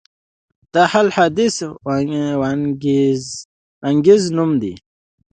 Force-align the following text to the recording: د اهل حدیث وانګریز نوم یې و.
د 0.73 0.75
اهل 0.87 1.07
حدیث 1.17 1.57
وانګریز 3.81 4.23
نوم 4.37 4.51
یې 4.63 4.73
و. 4.75 4.81